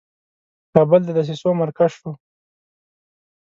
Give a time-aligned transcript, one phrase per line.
[0.73, 2.11] کابل د دسیسو مرکز شو.